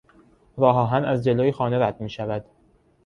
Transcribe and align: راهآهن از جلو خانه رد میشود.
راهآهن 0.57 1.05
از 1.05 1.23
جلو 1.23 1.51
خانه 1.51 1.77
رد 1.85 2.01
میشود. 2.01 2.45